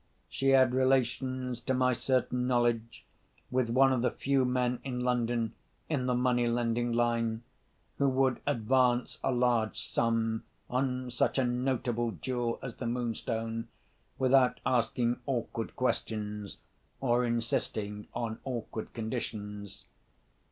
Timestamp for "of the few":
3.93-4.45